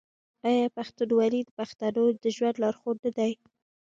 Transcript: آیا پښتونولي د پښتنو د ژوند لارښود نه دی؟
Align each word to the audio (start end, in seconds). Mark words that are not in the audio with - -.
آیا 0.47 0.67
پښتونولي 0.77 1.41
د 1.45 1.49
پښتنو 1.59 2.03
د 2.23 2.25
ژوند 2.35 2.55
لارښود 2.61 2.97
نه 3.05 3.11
دی؟ 3.17 3.33